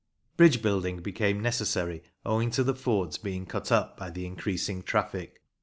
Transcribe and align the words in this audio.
Bridge 0.35 0.63
building 0.63 1.01
became 1.03 1.39
necessary 1.41 2.01
owing 2.25 2.49
to 2.49 2.63
the 2.63 2.73
fords 2.73 3.19
being 3.19 3.45
cut 3.45 3.71
up 3.71 3.97
by 3.97 4.09
the 4.09 4.25
increasing 4.25 4.81
traffic. 4.81 5.43